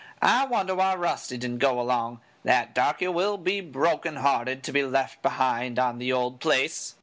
I 0.23 0.47
wonder 0.47 0.73
why 0.73 0.95
Rusty 0.95 1.37
didn't 1.37 1.59
go 1.59 1.79
along 1.79 2.21
that 2.43 2.73
darky 2.73 3.07
will 3.09 3.37
be 3.37 3.61
broken 3.61 4.15
hearted 4.15 4.63
to 4.63 4.71
be 4.71 4.83
left 4.83 5.21
behind 5.21 5.77
on 5.77 5.99
the 5.99 6.11
old 6.11 6.39
place." 6.39 6.95